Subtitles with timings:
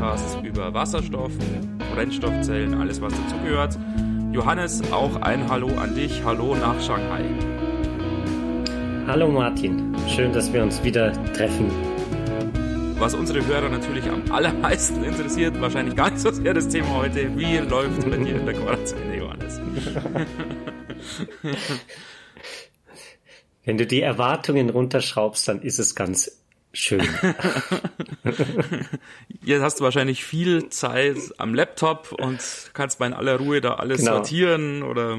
[0.00, 1.30] Podcasts über Wasserstoff,
[1.92, 3.78] Brennstoffzellen, alles was dazugehört.
[4.32, 6.24] Johannes, auch ein Hallo an dich.
[6.24, 7.22] Hallo nach Shanghai.
[9.06, 11.70] Hallo Martin, schön, dass wir uns wieder treffen.
[12.98, 17.36] Was unsere Hörer natürlich am allermeisten interessiert, wahrscheinlich gar nicht so sehr das Thema heute,
[17.36, 19.60] wie läuft bei dir in der Quarantäne, Johannes?
[23.66, 26.39] Wenn du die Erwartungen runterschraubst, dann ist es ganz
[26.72, 27.00] schön.
[29.42, 33.74] Jetzt hast du wahrscheinlich viel Zeit am Laptop und kannst mal in aller Ruhe da
[33.74, 34.16] alles genau.
[34.16, 35.18] sortieren oder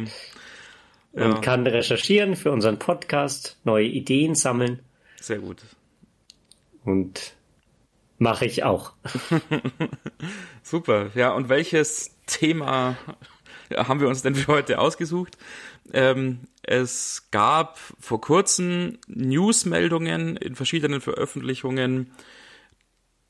[1.14, 1.26] ja.
[1.26, 4.80] und kann recherchieren für unseren Podcast, neue Ideen sammeln.
[5.20, 5.64] Sehr gut.
[6.84, 7.34] Und
[8.18, 8.94] mache ich auch.
[10.64, 11.12] Super.
[11.16, 12.98] Ja, und welches Thema
[13.88, 15.38] haben wir uns denn für heute ausgesucht?
[15.94, 22.12] Ähm, es gab vor kurzem Newsmeldungen in verschiedenen Veröffentlichungen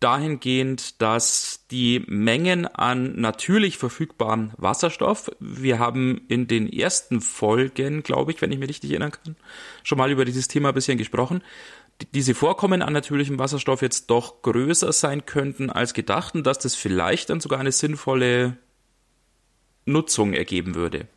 [0.01, 8.31] dahingehend, dass die Mengen an natürlich verfügbarem Wasserstoff, wir haben in den ersten Folgen, glaube
[8.31, 9.35] ich, wenn ich mich richtig erinnern kann,
[9.83, 11.43] schon mal über dieses Thema ein bisschen gesprochen,
[12.15, 16.75] diese Vorkommen an natürlichem Wasserstoff jetzt doch größer sein könnten als gedacht und dass das
[16.75, 18.57] vielleicht dann sogar eine sinnvolle
[19.91, 21.07] Nutzung ergeben würde.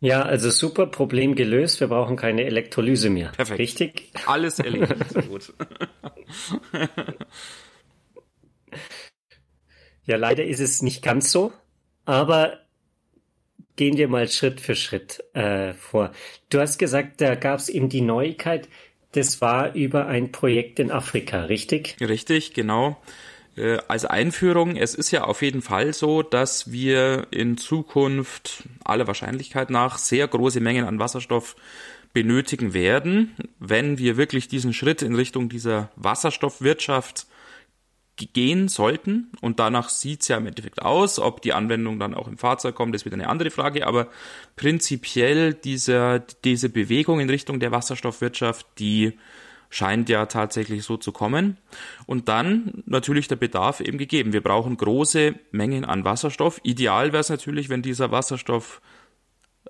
[0.00, 1.78] Ja, also super Problem gelöst.
[1.78, 3.28] Wir brauchen keine Elektrolyse mehr.
[3.30, 3.60] Perfekt.
[3.60, 4.10] Richtig?
[4.26, 5.08] Alles erledigt.
[5.10, 5.52] Sehr gut.
[10.04, 11.52] ja, leider ist es nicht ganz so,
[12.04, 12.58] aber
[13.76, 16.10] gehen wir mal Schritt für Schritt äh, vor.
[16.50, 18.68] Du hast gesagt, da gab es eben die Neuigkeit,
[19.12, 21.96] das war über ein Projekt in Afrika, richtig?
[22.00, 22.96] Richtig, genau.
[23.56, 29.06] Äh, als Einführung, es ist ja auf jeden Fall so, dass wir in Zukunft aller
[29.06, 31.56] Wahrscheinlichkeit nach sehr große Mengen an Wasserstoff
[32.14, 37.26] benötigen werden, wenn wir wirklich diesen Schritt in Richtung dieser Wasserstoffwirtschaft
[38.16, 39.32] gehen sollten.
[39.40, 41.18] Und danach sieht's ja im Endeffekt aus.
[41.18, 43.86] Ob die Anwendung dann auch im Fahrzeug kommt, ist wieder eine andere Frage.
[43.86, 44.08] Aber
[44.56, 49.14] prinzipiell dieser, diese Bewegung in Richtung der Wasserstoffwirtschaft, die
[49.72, 51.56] scheint ja tatsächlich so zu kommen.
[52.06, 54.34] Und dann natürlich der Bedarf eben gegeben.
[54.34, 56.60] Wir brauchen große Mengen an Wasserstoff.
[56.62, 58.82] Ideal wäre es natürlich, wenn dieser Wasserstoff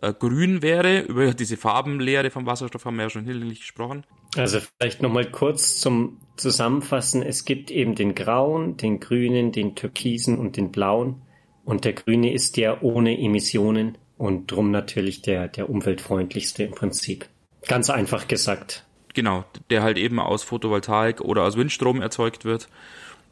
[0.00, 1.02] äh, grün wäre.
[1.02, 4.04] Über diese Farbenlehre vom Wasserstoff haben wir ja schon hinlänglich gesprochen.
[4.36, 7.22] Also vielleicht nochmal kurz zum Zusammenfassen.
[7.22, 11.22] Es gibt eben den grauen, den grünen, den türkisen und den blauen.
[11.64, 17.28] Und der grüne ist der ohne Emissionen und drum natürlich der, der umweltfreundlichste im Prinzip.
[17.68, 18.84] Ganz einfach gesagt.
[19.14, 22.68] Genau, der halt eben aus Photovoltaik oder aus Windstrom erzeugt wird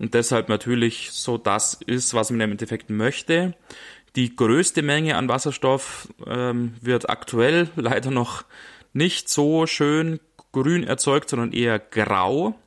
[0.01, 3.55] und deshalb natürlich so das ist, was man im Endeffekt möchte.
[4.17, 8.45] Die größte Menge an Wasserstoff ähm, wird aktuell leider noch
[8.95, 10.19] nicht so schön
[10.53, 12.59] grün erzeugt, sondern eher grau,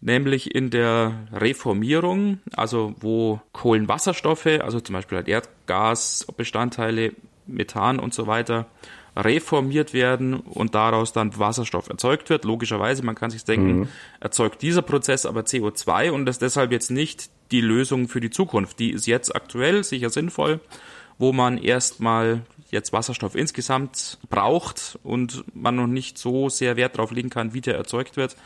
[0.00, 7.12] nämlich in der Reformierung, also wo Kohlenwasserstoffe, also zum Beispiel halt Erdgasbestandteile,
[7.46, 8.66] Methan und so weiter,
[9.16, 12.44] reformiert werden und daraus dann Wasserstoff erzeugt wird.
[12.44, 13.88] Logischerweise, man kann sich denken, mhm.
[14.20, 18.78] erzeugt dieser Prozess aber CO2 und ist deshalb jetzt nicht die Lösung für die Zukunft.
[18.78, 20.60] Die ist jetzt aktuell sicher sinnvoll,
[21.18, 27.10] wo man erstmal jetzt Wasserstoff insgesamt braucht und man noch nicht so sehr Wert darauf
[27.10, 28.36] legen kann, wie der erzeugt wird.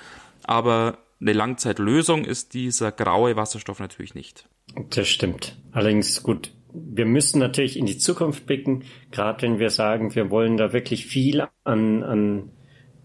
[0.44, 4.47] Aber eine Langzeitlösung ist dieser graue Wasserstoff natürlich nicht.
[4.91, 5.56] Das stimmt.
[5.72, 10.56] Allerdings gut, wir müssen natürlich in die Zukunft blicken, gerade wenn wir sagen, wir wollen
[10.56, 12.50] da wirklich viel an, an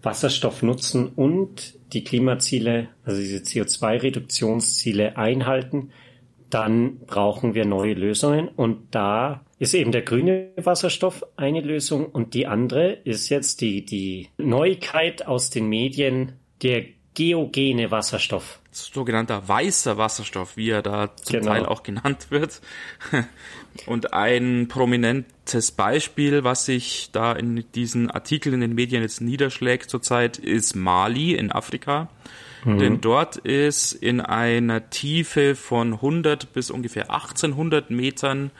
[0.02, 5.90] Wasserstoff nutzen und die Klimaziele, also diese CO2-Reduktionsziele einhalten,
[6.50, 8.48] dann brauchen wir neue Lösungen.
[8.48, 12.06] Und da ist eben der grüne Wasserstoff eine Lösung.
[12.06, 16.84] Und die andere ist jetzt die, die Neuigkeit aus den Medien, der
[17.16, 18.60] geogene Wasserstoff.
[18.70, 21.52] Sogenannter weißer Wasserstoff, wie er da zum genau.
[21.52, 22.60] Teil auch genannt wird.
[23.86, 29.90] Und ein prominentes Beispiel, was sich da in diesen Artikeln in den Medien jetzt niederschlägt
[29.90, 32.08] zurzeit, ist Mali in Afrika.
[32.64, 32.78] Mhm.
[32.78, 38.50] Denn dort ist in einer Tiefe von 100 bis ungefähr 1800 Metern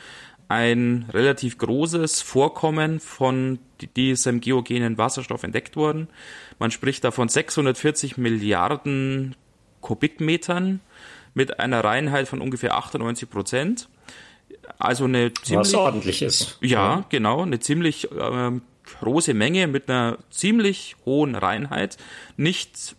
[0.49, 3.59] ein relativ großes Vorkommen von
[3.97, 6.09] diesem geogenen Wasserstoff entdeckt worden.
[6.59, 9.35] Man spricht da von 640 Milliarden
[9.81, 10.81] Kubikmetern
[11.35, 13.89] mit einer Reinheit von ungefähr 98 Prozent.
[14.79, 15.59] Also eine ziemlich.
[15.59, 16.59] Was ordentlich ist.
[16.61, 17.05] Ja, ja.
[17.09, 17.43] genau.
[17.43, 18.51] Eine ziemlich äh,
[19.01, 21.99] große Menge mit einer ziemlich hohen Reinheit.
[22.37, 22.97] Nicht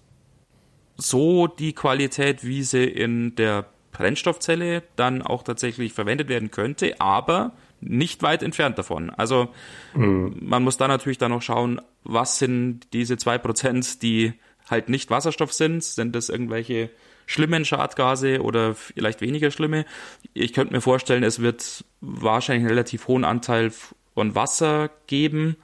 [0.97, 7.53] so die Qualität, wie sie in der Brennstoffzelle dann auch tatsächlich verwendet werden könnte, aber
[7.79, 9.09] nicht weit entfernt davon.
[9.09, 9.49] Also
[9.93, 10.37] mhm.
[10.41, 14.33] man muss da natürlich dann noch schauen, was sind diese zwei Prozent, die
[14.69, 15.83] halt nicht Wasserstoff sind.
[15.83, 16.89] Sind das irgendwelche
[17.25, 19.85] schlimmen Schadgase oder vielleicht weniger schlimme?
[20.33, 23.71] Ich könnte mir vorstellen, es wird wahrscheinlich einen relativ hohen Anteil
[24.13, 25.57] von Wasser geben.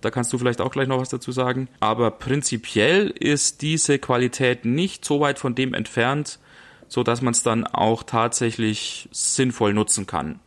[0.00, 1.68] Da kannst du vielleicht auch gleich noch was dazu sagen.
[1.78, 6.40] Aber prinzipiell ist diese Qualität nicht so weit von dem entfernt,
[6.92, 10.40] so dass man es dann auch tatsächlich sinnvoll nutzen kann.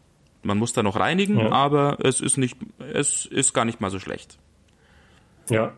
[0.44, 1.52] Man muss da noch reinigen, ja.
[1.52, 2.56] aber es ist nicht,
[2.94, 4.38] es ist gar nicht mal so schlecht.
[5.50, 5.76] Ja.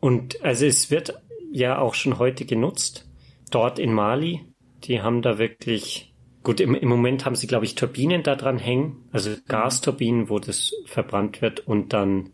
[0.00, 1.20] Und also es wird
[1.52, 3.06] ja auch schon heute genutzt.
[3.50, 4.40] Dort in Mali.
[4.84, 8.58] Die haben da wirklich, gut, im, im Moment haben sie, glaube ich, Turbinen da dran
[8.58, 9.06] hängen.
[9.12, 12.30] Also Gasturbinen, wo das verbrannt wird und dann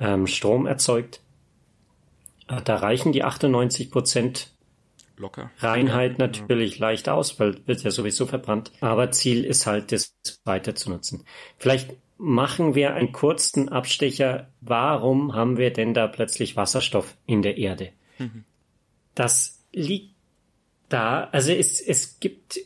[0.00, 1.20] ähm, Strom erzeugt.
[2.48, 4.56] Äh, da reichen die 98 Prozent
[5.18, 5.50] locker.
[5.58, 8.72] Reinheit natürlich leicht aus, weil wird ja sowieso verbrannt.
[8.80, 11.24] Aber Ziel ist halt, das weiter zu nutzen.
[11.58, 14.48] Vielleicht machen wir einen kurzen Abstecher.
[14.60, 17.90] Warum haben wir denn da plötzlich Wasserstoff in der Erde?
[18.18, 18.44] Mhm.
[19.14, 20.14] Das liegt
[20.88, 22.58] da, also es, es gibt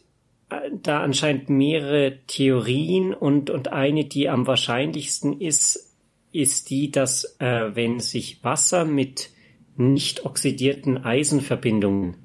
[0.51, 5.93] äh, da anscheinend mehrere Theorien und, und eine, die am wahrscheinlichsten ist,
[6.33, 9.31] ist die, dass äh, wenn sich Wasser mit
[9.77, 12.17] nicht oxidierten Eisenverbindungen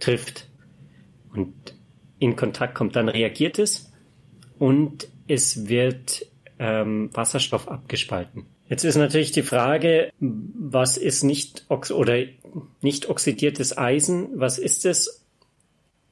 [0.00, 0.48] trifft
[1.32, 1.54] und
[2.18, 3.92] in Kontakt kommt, dann reagiert es
[4.58, 6.26] und es wird
[6.58, 8.46] ähm, Wasserstoff abgespalten.
[8.68, 12.22] Jetzt ist natürlich die Frage, was ist nicht ox oder
[12.82, 14.28] nicht oxidiertes Eisen?
[14.34, 15.24] Was ist es?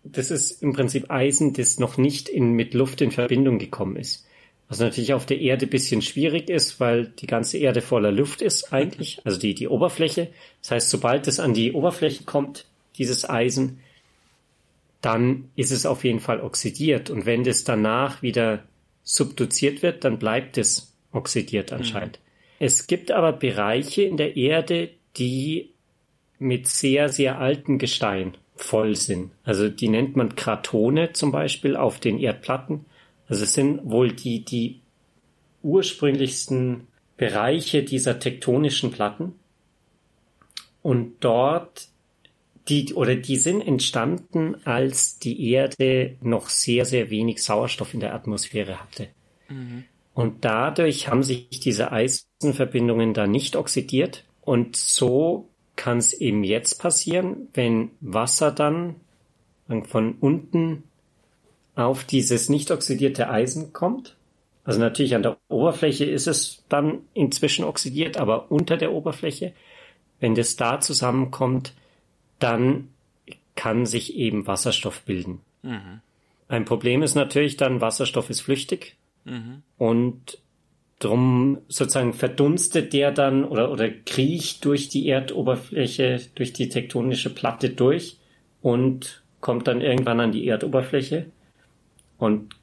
[0.02, 4.26] Das ist im Prinzip Eisen, das noch nicht in, mit Luft in Verbindung gekommen ist.
[4.68, 8.72] Was natürlich auf der Erde bisschen schwierig ist, weil die ganze Erde voller Luft ist
[8.72, 10.28] eigentlich, also die, die Oberfläche.
[10.60, 12.66] Das heißt, sobald es an die Oberfläche kommt,
[12.98, 13.80] dieses Eisen,
[15.00, 17.10] dann ist es auf jeden Fall oxidiert.
[17.10, 18.64] Und wenn das danach wieder
[19.04, 22.18] subduziert wird, dann bleibt es oxidiert anscheinend.
[22.18, 22.28] Mhm.
[22.60, 25.70] Es gibt aber Bereiche in der Erde, die
[26.38, 29.30] mit sehr, sehr alten Gestein voll sind.
[29.44, 32.84] Also die nennt man Kratone zum Beispiel auf den Erdplatten.
[33.28, 34.80] Also es sind wohl die, die
[35.62, 36.86] ursprünglichsten
[37.16, 39.34] Bereiche dieser tektonischen Platten.
[40.82, 41.88] Und dort
[42.68, 48.14] die, oder die sind entstanden, als die Erde noch sehr, sehr wenig Sauerstoff in der
[48.14, 49.08] Atmosphäre hatte.
[49.48, 49.84] Mhm.
[50.14, 54.24] Und dadurch haben sich diese Eisenverbindungen da nicht oxidiert.
[54.40, 58.96] Und so kann es eben jetzt passieren, wenn Wasser dann
[59.84, 60.82] von unten
[61.76, 64.16] auf dieses nicht oxidierte Eisen kommt.
[64.64, 69.52] Also natürlich an der Oberfläche ist es dann inzwischen oxidiert, aber unter der Oberfläche,
[70.20, 71.74] wenn das da zusammenkommt,
[72.38, 72.88] dann
[73.54, 75.40] kann sich eben Wasserstoff bilden.
[75.62, 76.00] Mhm.
[76.48, 79.62] Ein Problem ist natürlich dann, Wasserstoff ist flüchtig mhm.
[79.76, 80.38] und
[81.00, 87.70] drum sozusagen verdunstet der dann oder, oder kriecht durch die Erdoberfläche, durch die tektonische Platte
[87.70, 88.18] durch
[88.62, 91.26] und kommt dann irgendwann an die Erdoberfläche
[92.16, 92.54] und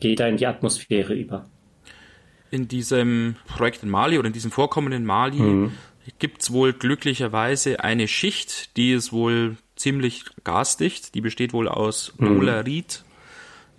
[0.00, 1.48] geht da in die Atmosphäre über.
[2.50, 5.72] In diesem Projekt in Mali oder in diesem Vorkommen in Mali mhm
[6.18, 11.14] gibt es wohl glücklicherweise eine Schicht, die ist wohl ziemlich gasdicht.
[11.14, 13.02] Die besteht wohl aus Dolarit.
[13.04, 13.14] Mhm.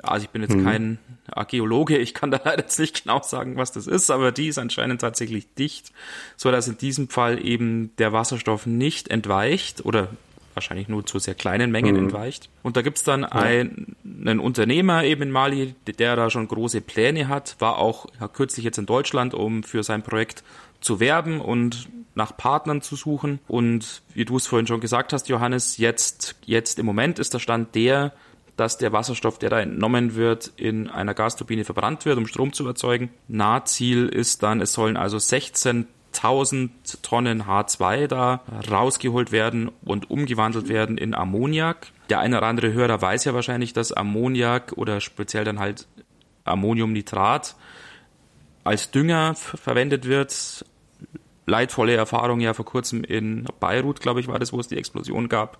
[0.03, 0.63] Also ich bin jetzt mhm.
[0.63, 4.47] kein Archäologe, ich kann da leider jetzt nicht genau sagen, was das ist, aber die
[4.47, 5.91] ist anscheinend tatsächlich dicht,
[6.35, 10.09] so dass in diesem Fall eben der Wasserstoff nicht entweicht oder
[10.53, 12.03] wahrscheinlich nur zu sehr kleinen Mengen mhm.
[12.03, 12.49] entweicht.
[12.61, 13.29] Und da gibt's dann ja.
[13.29, 18.27] ein, einen Unternehmer eben in Mali, der da schon große Pläne hat, war auch ja,
[18.27, 20.43] kürzlich jetzt in Deutschland, um für sein Projekt
[20.81, 23.39] zu werben und nach Partnern zu suchen.
[23.47, 27.39] Und wie du es vorhin schon gesagt hast, Johannes, jetzt, jetzt im Moment ist der
[27.39, 28.13] Stand der,
[28.55, 32.65] dass der Wasserstoff, der da entnommen wird, in einer Gasturbine verbrannt wird, um Strom zu
[32.65, 33.09] erzeugen.
[33.27, 36.69] Nahziel ist dann, es sollen also 16.000
[37.01, 38.41] Tonnen H2 da
[38.71, 41.87] rausgeholt werden und umgewandelt werden in Ammoniak.
[42.09, 45.87] Der eine oder andere Hörer weiß ja wahrscheinlich, dass Ammoniak oder speziell dann halt
[46.45, 47.55] Ammoniumnitrat
[48.63, 50.65] als Dünger verwendet wird
[51.45, 55.29] leidvolle Erfahrung ja vor kurzem in Beirut, glaube ich, war das, wo es die Explosion
[55.29, 55.59] gab,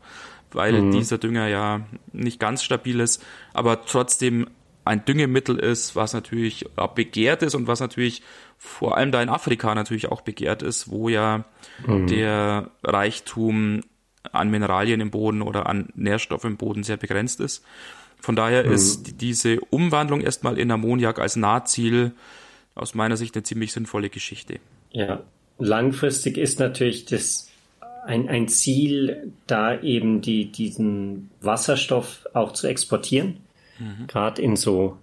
[0.51, 0.91] weil mhm.
[0.91, 3.23] dieser Dünger ja nicht ganz stabil ist,
[3.53, 4.47] aber trotzdem
[4.83, 8.21] ein Düngemittel ist, was natürlich begehrt ist und was natürlich
[8.57, 11.45] vor allem da in Afrika natürlich auch begehrt ist, wo ja
[11.85, 12.07] mhm.
[12.07, 13.81] der Reichtum
[14.31, 17.63] an Mineralien im Boden oder an Nährstoffen im Boden sehr begrenzt ist.
[18.19, 18.71] Von daher mhm.
[18.71, 22.13] ist diese Umwandlung erstmal in Ammoniak als Nahziel
[22.75, 24.59] aus meiner Sicht eine ziemlich sinnvolle Geschichte.
[24.91, 25.23] Ja,
[25.57, 27.49] langfristig ist natürlich das
[28.05, 33.37] ein, ein Ziel, da eben die, diesen Wasserstoff auch zu exportieren.
[33.79, 34.07] Mhm.
[34.07, 34.97] Gerade in so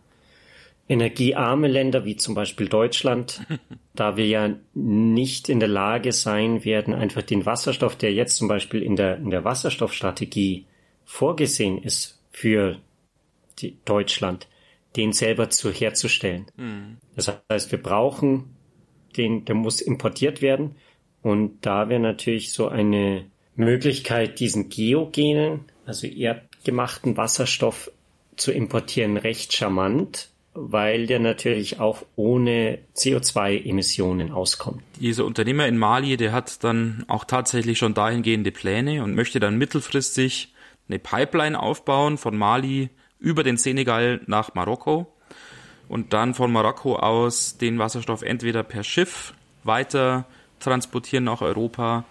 [0.88, 3.42] energiearme Länder wie zum Beispiel Deutschland,
[3.94, 8.48] da wir ja nicht in der Lage sein werden, einfach den Wasserstoff, der jetzt zum
[8.48, 10.66] Beispiel in der, in der Wasserstoffstrategie
[11.04, 12.78] vorgesehen ist für
[13.84, 14.48] Deutschland,
[14.96, 16.46] den selber zu herzustellen.
[16.56, 16.98] Mhm.
[17.16, 18.56] Das heißt, wir brauchen
[19.16, 20.76] den, der muss importiert werden.
[21.22, 27.90] Und da wäre natürlich so eine Möglichkeit, diesen geogenen, also erdgemachten Wasserstoff
[28.36, 34.82] zu importieren, recht charmant, weil der natürlich auch ohne CO2-Emissionen auskommt.
[35.00, 39.56] Dieser Unternehmer in Mali, der hat dann auch tatsächlich schon dahingehende Pläne und möchte dann
[39.56, 40.52] mittelfristig
[40.88, 45.06] eine Pipeline aufbauen von Mali über den Senegal nach Marokko
[45.92, 50.24] und dann von Marokko aus den Wasserstoff entweder per Schiff weiter
[50.58, 52.04] transportieren nach Europa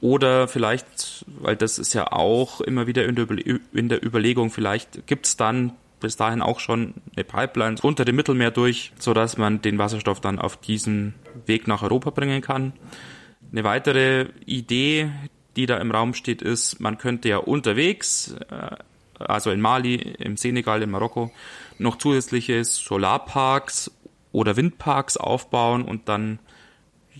[0.00, 3.14] oder vielleicht, weil das ist ja auch immer wieder in
[3.88, 8.92] der, Überlegung, vielleicht gibt's dann bis dahin auch schon eine Pipeline unter dem Mittelmeer durch,
[8.98, 11.12] so dass man den Wasserstoff dann auf diesen
[11.44, 12.72] Weg nach Europa bringen kann.
[13.52, 15.10] Eine weitere Idee,
[15.56, 18.76] die da im Raum steht, ist, man könnte ja unterwegs, äh,
[19.18, 21.30] also in Mali, im Senegal, in Marokko,
[21.78, 23.90] noch zusätzliche Solarparks
[24.32, 26.38] oder Windparks aufbauen und dann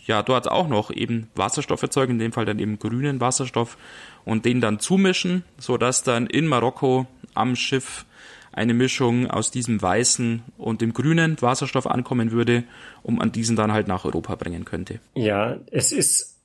[0.07, 3.77] ja dort auch noch eben Wasserstoff erzeugen, in dem Fall dann eben grünen Wasserstoff
[4.25, 8.05] und den dann zumischen, so dass dann in Marokko am Schiff
[8.53, 12.65] eine Mischung aus diesem weißen und dem grünen Wasserstoff ankommen würde,
[13.03, 15.01] um an diesen dann halt nach Europa bringen könnte.
[15.15, 16.41] Ja, es ist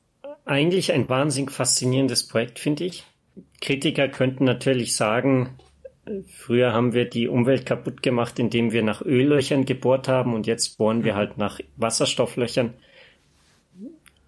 [0.46, 3.06] eigentlich ein wahnsinnig faszinierendes Projekt, finde ich.
[3.62, 5.58] Kritiker könnten natürlich sagen,
[6.28, 10.78] früher haben wir die Umwelt kaputt gemacht, indem wir nach Öllöchern gebohrt haben und jetzt
[10.78, 12.74] bohren wir halt nach Wasserstofflöchern.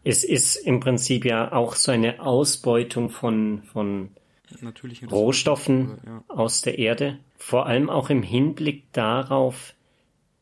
[0.03, 4.09] Es ist im Prinzip ja auch so eine Ausbeutung von, von
[5.09, 6.23] Rohstoffen ja.
[6.27, 7.19] aus der Erde.
[7.37, 9.73] Vor allem auch im Hinblick darauf,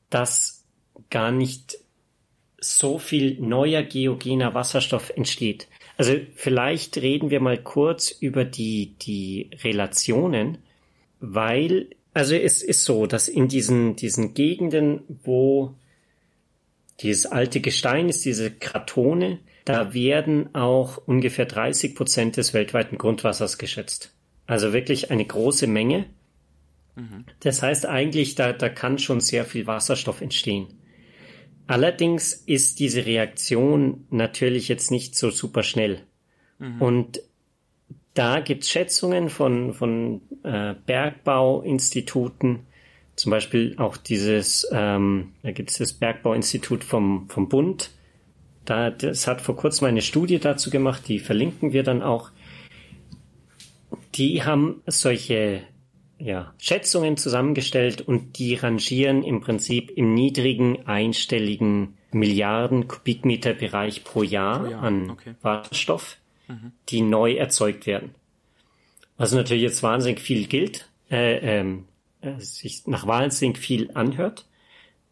[0.09, 0.65] dass
[1.09, 1.77] gar nicht
[2.59, 5.67] so viel neuer geogener Wasserstoff entsteht.
[5.97, 10.57] Also vielleicht reden wir mal kurz über die, die Relationen,
[11.22, 15.75] weil, also es ist so, dass in diesen, diesen Gegenden, wo
[17.00, 23.58] dieses alte Gestein ist, diese Kratone, da werden auch ungefähr 30 Prozent des weltweiten Grundwassers
[23.58, 24.13] geschätzt.
[24.48, 26.06] Also wirklich eine große Menge.
[26.96, 27.25] Mhm.
[27.40, 30.68] Das heißt eigentlich, da, da kann schon sehr viel Wasserstoff entstehen.
[31.68, 36.01] Allerdings ist diese Reaktion natürlich jetzt nicht so super schnell.
[36.60, 36.82] Mhm.
[36.82, 37.22] Und
[38.13, 42.60] da gibt es Schätzungen von, von äh, Bergbauinstituten,
[43.15, 47.91] zum Beispiel auch dieses, ähm, da gibt es das Bergbauinstitut vom, vom Bund.
[48.65, 52.32] Da, das hat vor kurzem eine Studie dazu gemacht, die verlinken wir dann auch.
[54.15, 55.62] Die haben solche
[56.18, 64.22] ja, Schätzungen zusammengestellt und die rangieren im Prinzip im niedrigen einstelligen Milliarden Kubikmeter Bereich pro
[64.22, 64.84] Jahr, pro Jahr.
[64.84, 65.34] an okay.
[65.41, 66.18] Wasserstoff,
[66.89, 68.15] die neu erzeugt werden.
[69.17, 71.86] Was natürlich jetzt wahnsinnig viel gilt, äh, ähm,
[72.22, 74.48] äh, sich nach wahnsinnig viel anhört.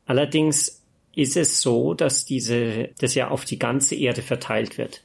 [0.05, 0.83] Allerdings
[1.15, 5.03] ist es so, dass diese, das ja auf die ganze Erde verteilt wird.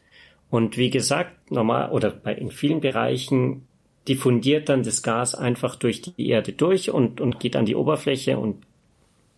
[0.50, 3.66] Und wie gesagt, normal oder bei in vielen Bereichen
[4.06, 8.38] diffundiert dann das Gas einfach durch die Erde durch und, und geht an die Oberfläche
[8.38, 8.64] und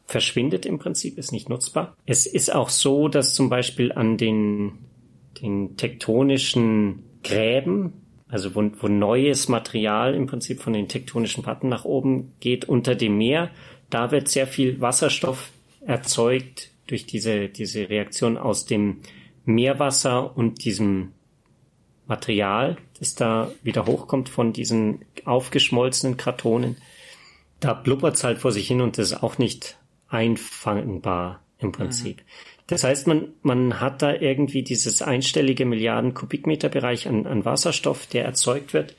[0.07, 1.97] verschwindet im Prinzip, ist nicht nutzbar.
[2.05, 4.79] Es ist auch so, dass zum Beispiel an den,
[5.41, 7.93] den tektonischen Gräben,
[8.29, 12.95] also wo, wo neues Material im Prinzip von den tektonischen Platten nach oben geht unter
[12.95, 13.51] dem Meer,
[13.91, 15.51] da wird sehr viel Wasserstoff
[15.85, 19.01] erzeugt durch diese, diese Reaktion aus dem
[19.45, 21.13] Meerwasser und diesem
[22.07, 26.77] Material, das da wieder hochkommt von diesen aufgeschmolzenen Kratonen,
[27.61, 29.79] da blubbert es halt vor sich hin und das ist auch nicht
[30.09, 32.19] einfangbar im Prinzip.
[32.19, 32.56] Mhm.
[32.67, 38.07] Das heißt, man, man hat da irgendwie dieses einstellige Milliarden Kubikmeter Bereich an, an Wasserstoff,
[38.07, 38.95] der erzeugt wird.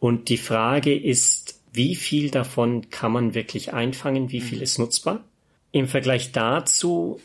[0.00, 4.30] Und die Frage ist, wie viel davon kann man wirklich einfangen?
[4.30, 4.64] Wie viel mhm.
[4.64, 5.24] ist nutzbar?
[5.72, 7.20] Im Vergleich dazu,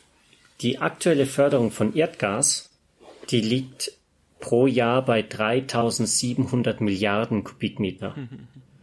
[0.61, 2.69] die aktuelle Förderung von Erdgas,
[3.29, 3.91] die liegt
[4.39, 8.15] pro Jahr bei 3700 Milliarden Kubikmeter.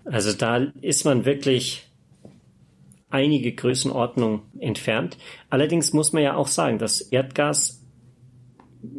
[0.05, 1.85] Also da ist man wirklich
[3.13, 5.19] einige Größenordnung entfernt.
[5.51, 7.83] Allerdings muss man ja auch sagen, dass Erdgas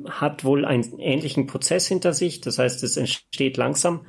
[0.10, 2.41] hat wohl einen ähnlichen Prozess hinter sich.
[2.41, 4.05] Das heißt, es entsteht langsam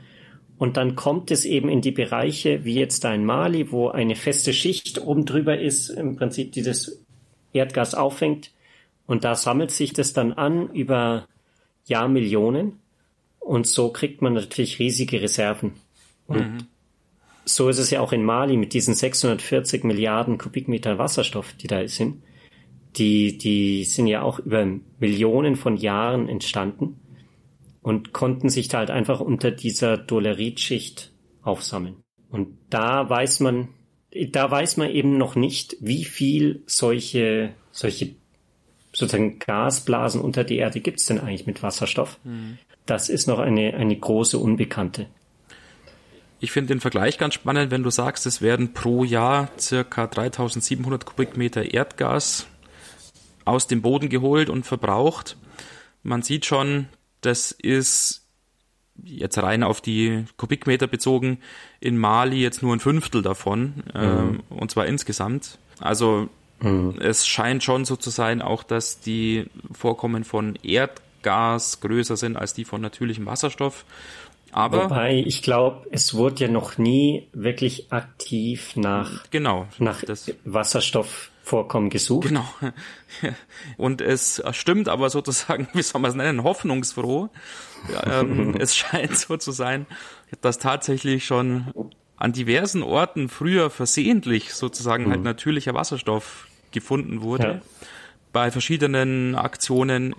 [0.56, 4.14] und dann kommt es eben in die Bereiche, wie jetzt da in Mali, wo eine
[4.14, 7.04] feste Schicht oben drüber ist, im Prinzip dieses
[7.52, 8.52] Erdgas auffängt.
[9.06, 11.26] Und da sammelt sich das dann an über
[11.87, 12.78] Jahrmillionen.
[13.40, 15.73] Und so kriegt man natürlich riesige Reserven.
[16.26, 16.58] Und mhm.
[17.44, 21.86] So ist es ja auch in Mali mit diesen 640 Milliarden Kubikmeter Wasserstoff, die da
[21.88, 22.22] sind.
[22.96, 24.66] Die, die sind ja auch über
[24.98, 27.00] Millionen von Jahren entstanden
[27.82, 31.96] und konnten sich da halt einfach unter dieser Doleritschicht aufsammeln.
[32.30, 33.68] Und da weiß man,
[34.30, 38.14] da weiß man eben noch nicht, wie viel solche, solche
[38.92, 42.18] sozusagen Gasblasen unter die Erde gibt's denn eigentlich mit Wasserstoff?
[42.24, 42.58] Mhm.
[42.86, 45.06] Das ist noch eine, eine große Unbekannte.
[46.44, 51.06] Ich finde den Vergleich ganz spannend, wenn du sagst, es werden pro Jahr circa 3700
[51.06, 52.46] Kubikmeter Erdgas
[53.46, 55.38] aus dem Boden geholt und verbraucht.
[56.02, 56.88] Man sieht schon,
[57.22, 58.26] das ist
[59.02, 61.38] jetzt rein auf die Kubikmeter bezogen
[61.80, 63.82] in Mali jetzt nur ein Fünftel davon, mhm.
[63.94, 65.56] ähm, und zwar insgesamt.
[65.80, 66.28] Also
[66.60, 66.96] mhm.
[67.00, 72.52] es scheint schon so zu sein, auch dass die Vorkommen von Erdgas größer sind als
[72.52, 73.86] die von natürlichem Wasserstoff.
[74.56, 80.32] Aber Wobei, ich glaube, es wurde ja noch nie wirklich aktiv nach, genau, nach das,
[80.44, 82.28] Wasserstoffvorkommen gesucht.
[82.28, 82.46] Genau.
[83.76, 87.30] Und es stimmt aber sozusagen, wie soll man es nennen, hoffnungsfroh.
[88.08, 89.87] ähm, es scheint so zu sein,
[90.40, 91.75] dass tatsächlich schon
[92.16, 95.25] an diversen Orten früher versehentlich sozusagen halt mhm.
[95.26, 97.44] halt natürlicher Wasserstoff gefunden wurde.
[97.44, 97.61] Ja.
[98.32, 100.14] Bei verschiedenen Aktionen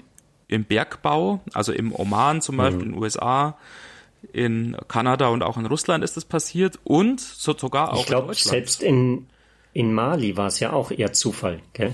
[0.50, 2.88] im Bergbau, also im Oman zum Beispiel, mhm.
[2.88, 3.58] in den USA,
[4.34, 8.24] in Kanada und auch in Russland ist das passiert und so sogar auch ich glaub,
[8.24, 8.52] in Deutschland.
[8.52, 9.28] Selbst in,
[9.74, 11.94] in Mali war es ja auch eher Zufall, gell?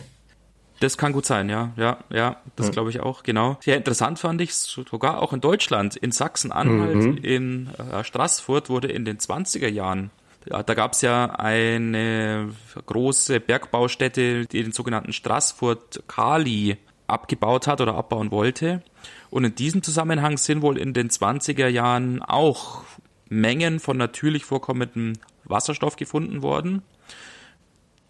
[0.80, 2.72] Das kann gut sein, ja, ja, ja, das mhm.
[2.72, 3.58] glaube ich auch, genau.
[3.62, 7.18] Sehr interessant fand ich sogar auch in Deutschland, in Sachsen-Anhalt, mhm.
[7.18, 10.10] in äh, Straßfurt wurde in den 20er Jahren
[10.50, 12.50] ja, da gab es ja eine
[12.86, 16.78] große Bergbaustätte, die den sogenannten Straßfurt Kali
[17.12, 18.82] abgebaut hat oder abbauen wollte.
[19.30, 22.84] Und in diesem Zusammenhang sind wohl in den 20er Jahren auch
[23.30, 25.14] Mengen von natürlich vorkommendem
[25.46, 26.82] Wasserstoff gefunden worden.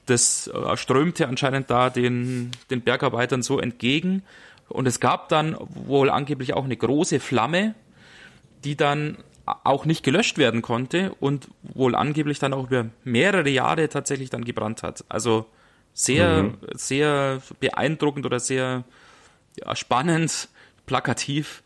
[0.08, 4.24] Das äh, strömte anscheinend da den, den Bergarbeitern so entgegen.
[4.68, 7.76] Und es gab dann wohl angeblich auch eine große Flamme,
[8.64, 13.90] die dann auch nicht gelöscht werden konnte und wohl angeblich dann auch über mehrere Jahre
[13.90, 15.04] tatsächlich dann gebrannt hat.
[15.10, 15.46] Also
[15.94, 16.58] sehr, mhm.
[16.74, 18.84] sehr beeindruckend oder sehr
[19.60, 20.50] ja, spannend,
[20.86, 21.64] plakativ,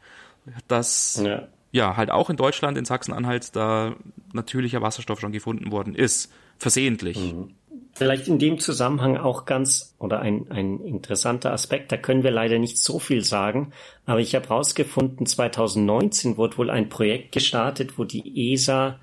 [0.67, 1.47] dass ja.
[1.71, 3.95] ja halt auch in Deutschland, in Sachsen-Anhalt, da
[4.33, 6.31] natürlicher Wasserstoff schon gefunden worden ist.
[6.57, 7.17] Versehentlich.
[7.17, 7.55] Mhm.
[7.93, 12.59] Vielleicht in dem Zusammenhang auch ganz oder ein, ein interessanter Aspekt, da können wir leider
[12.59, 13.71] nicht so viel sagen,
[14.05, 18.99] aber ich habe herausgefunden, 2019 wurde wohl ein Projekt gestartet, wo die ESA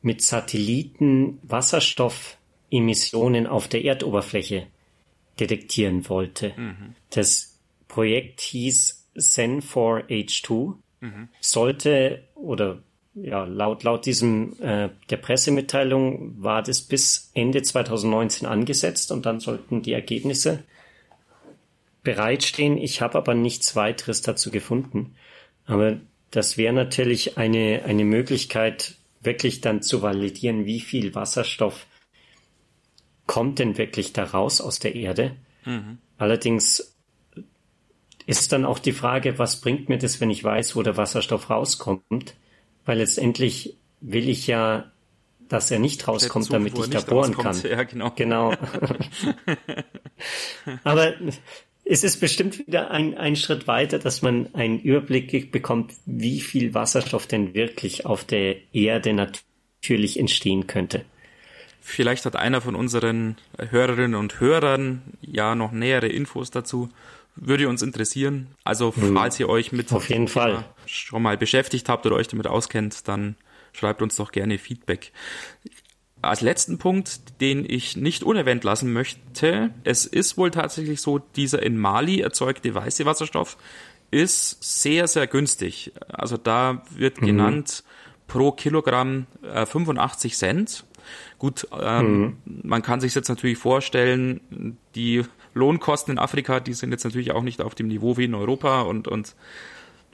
[0.00, 1.40] mit Satelliten
[2.72, 4.66] Wasserstoffemissionen auf der Erdoberfläche
[5.38, 6.52] detektieren wollte.
[6.56, 6.94] Mhm.
[7.10, 7.58] Das
[7.88, 11.28] Projekt hieß Zen4H2, mhm.
[11.40, 12.82] sollte oder
[13.14, 19.38] ja, laut, laut diesem äh, der Pressemitteilung war das bis Ende 2019 angesetzt und dann
[19.38, 20.62] sollten die Ergebnisse
[22.02, 22.78] bereitstehen.
[22.78, 25.14] Ich habe aber nichts weiteres dazu gefunden.
[25.66, 31.86] Aber das wäre natürlich eine, eine Möglichkeit, wirklich dann zu validieren, wie viel Wasserstoff
[33.32, 35.34] kommt denn wirklich da raus aus der Erde.
[35.64, 35.96] Mhm.
[36.18, 36.94] Allerdings
[38.26, 41.48] ist dann auch die Frage, was bringt mir das, wenn ich weiß, wo der Wasserstoff
[41.48, 42.34] rauskommt?
[42.84, 44.92] Weil letztendlich will ich ja,
[45.48, 47.58] dass er nicht rauskommt, Suchen, damit ich da bohren kann.
[47.62, 48.12] Ja, genau.
[48.14, 48.52] genau.
[50.84, 51.14] Aber
[51.86, 56.74] es ist bestimmt wieder ein, ein Schritt weiter, dass man einen Überblick bekommt, wie viel
[56.74, 61.06] Wasserstoff denn wirklich auf der Erde natürlich entstehen könnte.
[61.82, 66.88] Vielleicht hat einer von unseren Hörerinnen und Hörern ja noch nähere Infos dazu
[67.36, 68.48] würde uns interessieren.
[68.64, 69.14] Also hm.
[69.14, 73.08] falls ihr euch mit auf jeden Fall schon mal beschäftigt habt oder euch damit auskennt,
[73.08, 73.36] dann
[73.72, 75.12] schreibt uns doch gerne Feedback.
[76.20, 81.62] Als letzten Punkt, den ich nicht unerwähnt lassen möchte, es ist wohl tatsächlich so, dieser
[81.62, 83.56] in Mali erzeugte weiße Wasserstoff
[84.12, 85.92] ist sehr, sehr günstig.
[86.08, 87.26] Also da wird mhm.
[87.26, 87.82] genannt
[88.28, 90.84] pro Kilogramm äh, 85 Cent.
[91.38, 92.60] Gut, ähm, mhm.
[92.62, 97.42] man kann sich jetzt natürlich vorstellen, die Lohnkosten in Afrika, die sind jetzt natürlich auch
[97.42, 99.34] nicht auf dem Niveau wie in Europa und, und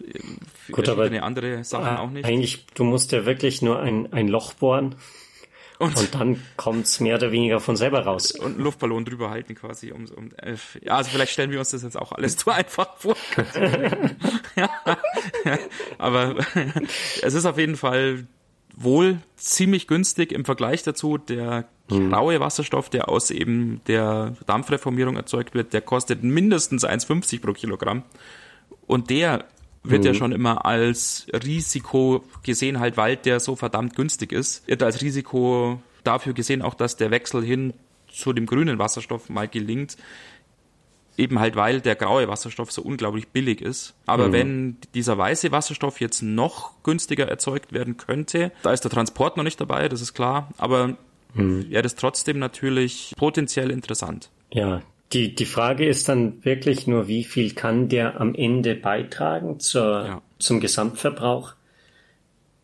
[0.01, 2.24] äh, Gut, aber andere Sachen auch nicht.
[2.24, 4.96] Eigentlich, du musst ja wirklich nur ein, ein Loch bohren
[5.79, 8.33] und, und dann kommt's mehr oder weniger von selber raus.
[8.33, 9.92] Und einen Luftballon drüber halten quasi.
[9.92, 12.96] Um, um, äh, ja, also vielleicht stellen wir uns das jetzt auch alles zu einfach
[12.96, 13.16] vor.
[14.57, 14.70] ja,
[15.98, 16.37] aber
[17.22, 18.27] es ist auf jeden Fall
[18.76, 21.18] wohl ziemlich günstig im Vergleich dazu.
[21.18, 22.11] Der mhm.
[22.11, 28.02] graue Wasserstoff, der aus eben der Dampfreformierung erzeugt wird, der kostet mindestens 1,50 pro Kilogramm.
[28.87, 29.44] Und der
[29.83, 30.07] wird mhm.
[30.07, 34.66] ja schon immer als Risiko gesehen, halt, weil der so verdammt günstig ist.
[34.66, 37.74] Wird als Risiko dafür gesehen auch, dass der Wechsel hin
[38.11, 39.96] zu dem grünen Wasserstoff mal gelingt.
[41.18, 43.94] Eben halt, weil der graue Wasserstoff so unglaublich billig ist.
[44.07, 44.33] Aber mhm.
[44.33, 49.44] wenn dieser weiße Wasserstoff jetzt noch günstiger erzeugt werden könnte, da ist der Transport noch
[49.44, 50.96] nicht dabei, das ist klar, aber
[51.35, 51.68] mhm.
[51.70, 54.31] wäre das trotzdem natürlich potenziell interessant.
[54.52, 59.59] Ja, die, die Frage ist dann wirklich nur, wie viel kann der am Ende beitragen
[59.59, 60.22] zur, ja.
[60.38, 61.54] zum Gesamtverbrauch?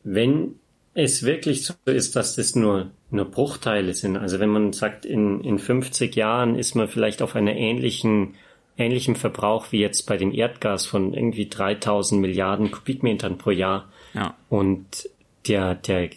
[0.02, 0.56] Wenn
[0.92, 5.42] es wirklich so ist, dass das nur, nur Bruchteile sind, also wenn man sagt, in,
[5.42, 8.34] in 50 Jahren ist man vielleicht auf einer ähnlichen,
[8.76, 13.88] ähnlichen Verbrauch wie jetzt bei dem Erdgas von irgendwie 3000 Milliarden Kubikmetern pro Jahr.
[14.14, 14.36] Ja.
[14.48, 15.08] Und
[15.46, 16.10] der, der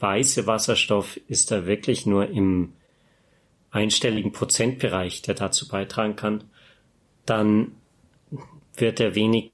[0.00, 2.72] weiße Wasserstoff ist da wirklich nur im,
[3.76, 6.44] einstelligen Prozentbereich, der dazu beitragen kann,
[7.26, 7.72] dann
[8.76, 9.52] wird er wenig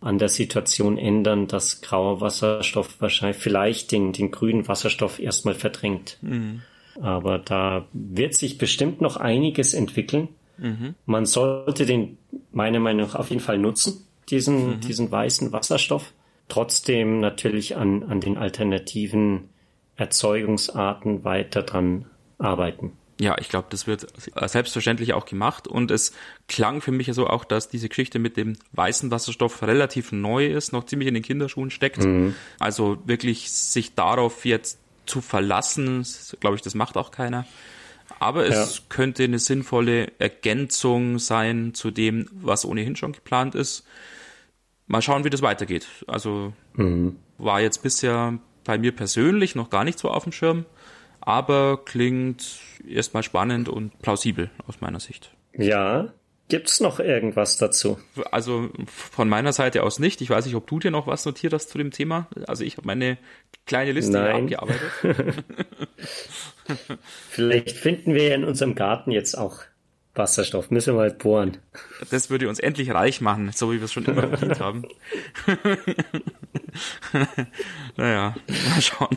[0.00, 6.18] an der Situation ändern, dass grauer Wasserstoff wahrscheinlich vielleicht den, den grünen Wasserstoff erstmal verdrängt.
[6.20, 6.62] Mhm.
[7.00, 10.28] Aber da wird sich bestimmt noch einiges entwickeln.
[10.62, 10.94] Mhm.
[11.06, 12.18] Man sollte den
[12.52, 14.80] meiner Meinung nach auf jeden Fall nutzen, diesen, mhm.
[14.80, 16.12] diesen weißen Wasserstoff.
[16.48, 19.48] Trotzdem natürlich an, an den alternativen
[19.96, 22.06] Erzeugungsarten weiter dran
[22.38, 22.92] arbeiten.
[23.20, 24.06] Ja, ich glaube, das wird
[24.48, 26.12] selbstverständlich auch gemacht und es
[26.48, 30.72] klang für mich so auch, dass diese Geschichte mit dem weißen Wasserstoff relativ neu ist,
[30.72, 32.02] noch ziemlich in den Kinderschuhen steckt.
[32.02, 32.34] Mhm.
[32.58, 36.04] Also wirklich sich darauf jetzt zu verlassen,
[36.40, 37.46] glaube ich, das macht auch keiner.
[38.18, 38.84] Aber es ja.
[38.88, 43.86] könnte eine sinnvolle Ergänzung sein zu dem, was ohnehin schon geplant ist.
[44.86, 45.86] Mal schauen, wie das weitergeht.
[46.06, 47.16] Also mhm.
[47.38, 50.66] war jetzt bisher bei mir persönlich noch gar nicht so auf dem Schirm
[51.22, 55.32] aber klingt erstmal spannend und plausibel aus meiner Sicht.
[55.56, 56.12] Ja.
[56.52, 57.98] Gibt's noch irgendwas dazu?
[58.30, 60.20] Also von meiner Seite aus nicht.
[60.20, 62.28] Ich weiß nicht, ob du dir noch was notiert hast zu dem Thema.
[62.46, 63.16] Also ich habe meine
[63.64, 64.42] kleine Liste Nein.
[64.42, 64.82] abgearbeitet.
[67.30, 69.60] Vielleicht finden wir ja in unserem Garten jetzt auch
[70.14, 70.70] Wasserstoff.
[70.70, 71.56] Müssen wir mal bohren.
[72.10, 74.84] Das würde uns endlich reich machen, so wie wir es schon immer verdient haben.
[77.96, 78.34] naja,
[78.68, 79.16] mal schauen.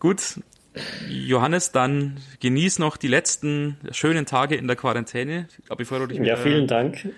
[0.00, 0.40] Gut,
[1.08, 6.36] Johannes, dann genieß noch die letzten schönen Tage in der Quarantäne, bevor du dich ja,
[6.36, 7.08] vielen Dank.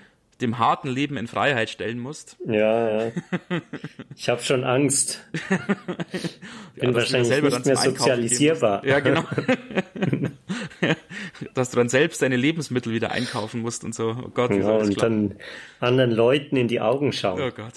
[0.40, 2.37] dem harten Leben in Freiheit stellen musst.
[2.47, 3.12] Ja, ja.
[4.16, 5.25] Ich habe schon Angst.
[6.77, 8.85] Bin ja, wahrscheinlich nicht mehr sozialisierbar.
[8.85, 9.25] Ja, genau.
[11.55, 14.16] dass du dann selbst deine Lebensmittel wieder einkaufen musst und so.
[14.25, 15.09] Oh Gott, ja, und klar.
[15.09, 15.37] dann
[15.81, 17.40] anderen Leuten in die Augen schauen.
[17.40, 17.75] Oh Gott.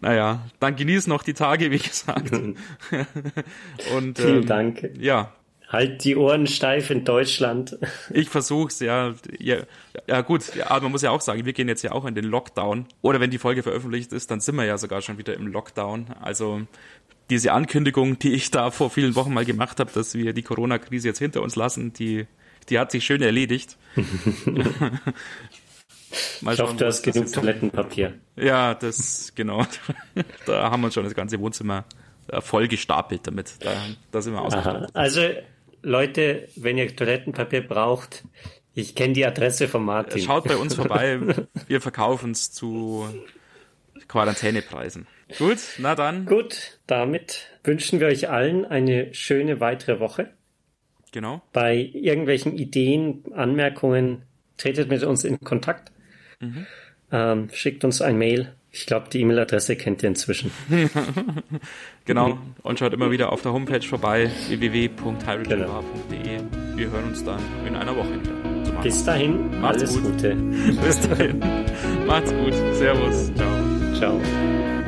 [0.00, 2.32] Naja, dann genieß noch die Tage, wie gesagt.
[3.94, 4.90] Und, Vielen ähm, Dank.
[4.98, 5.32] Ja.
[5.68, 7.78] Halt die Ohren steif in Deutschland.
[8.10, 9.14] Ich versuch's, ja.
[9.38, 9.58] Ja,
[10.08, 12.16] ja gut, ja, aber man muss ja auch sagen, wir gehen jetzt ja auch in
[12.16, 12.86] den Lockdown.
[13.02, 16.06] Oder wenn die Folge veröffentlicht ist, dann sind wir ja sogar schon wieder im Lockdown.
[16.20, 16.62] Also
[17.30, 21.08] diese Ankündigung, die ich da vor vielen Wochen mal gemacht habe, dass wir die Corona-Krise
[21.08, 22.26] jetzt hinter uns lassen, die,
[22.68, 23.78] die hat sich schön erledigt.
[26.40, 28.14] Mal ich hoffe, du hast genug Toilettenpapier.
[28.36, 29.66] Ja, das, genau.
[30.46, 31.84] da haben wir schon das ganze Wohnzimmer
[32.28, 33.52] äh, voll gestapelt damit.
[33.60, 33.70] Da,
[34.10, 34.90] da sind wir ausgestattet.
[34.94, 35.20] Also,
[35.82, 38.24] Leute, wenn ihr Toilettenpapier braucht,
[38.72, 40.22] ich kenne die Adresse von Martin.
[40.22, 41.18] Schaut bei uns vorbei.
[41.66, 43.08] Wir verkaufen es zu
[44.08, 45.06] Quarantänepreisen.
[45.38, 46.24] Gut, na dann.
[46.24, 50.30] Gut, damit wünschen wir euch allen eine schöne weitere Woche.
[51.12, 51.42] Genau.
[51.52, 54.22] Bei irgendwelchen Ideen, Anmerkungen
[54.56, 55.92] tretet mit uns in Kontakt.
[56.40, 56.66] Mhm.
[57.12, 58.52] Ähm, schickt uns ein Mail.
[58.72, 60.52] Ich glaube, die E-Mail-Adresse kennt ihr inzwischen.
[62.04, 62.28] genau.
[62.28, 62.38] Mhm.
[62.62, 66.36] Und schaut immer wieder auf der Homepage vorbei, www.hydrogenbar.de.
[66.36, 66.76] Genau.
[66.76, 68.80] Wir hören uns dann in einer Woche wieder.
[68.82, 70.12] Bis dahin, Macht's alles gut.
[70.12, 70.34] Gute.
[70.84, 71.38] Bis dahin.
[72.06, 72.54] Macht's gut.
[72.74, 73.32] Servus.
[73.34, 73.94] Ciao.
[73.98, 74.79] Ciao.